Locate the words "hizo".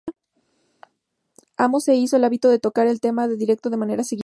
1.95-2.17